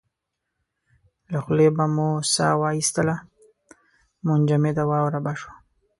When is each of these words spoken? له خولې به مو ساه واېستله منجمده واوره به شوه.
له 1.31 1.39
خولې 1.43 1.67
به 1.75 1.85
مو 1.95 2.09
ساه 2.33 2.55
واېستله 2.61 3.15
منجمده 4.27 4.83
واوره 4.89 5.19
به 5.25 5.33
شوه. 5.39 5.53